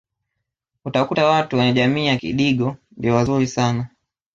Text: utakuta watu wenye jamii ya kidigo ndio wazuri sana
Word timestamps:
utakuta 0.85 1.25
watu 1.27 1.57
wenye 1.57 1.73
jamii 1.73 2.07
ya 2.07 2.17
kidigo 2.17 2.75
ndio 2.97 3.15
wazuri 3.15 3.47
sana 3.47 3.87